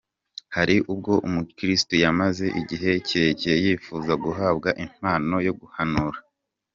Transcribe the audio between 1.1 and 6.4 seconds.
umukiristu yamaze igihe kirekire yifuza guhabwa impano yo guhanura.